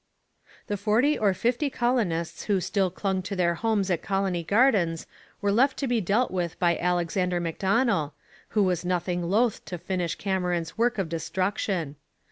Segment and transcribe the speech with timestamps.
[0.65, 5.05] The forty or fifty colonists who still clung to their homes at Colony Gardens
[5.41, 8.13] were left to be dealt with by Alexander Macdonell,
[8.49, 11.97] who was nothing loath to finish Cameron's work of destruction.